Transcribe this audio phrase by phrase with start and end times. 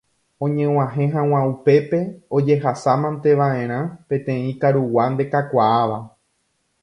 [0.45, 1.99] Oñeg̃uahẽ hag̃ua upépe
[2.35, 5.97] ojehasamanteva'erã peteĩ karugua ndekakuaáva.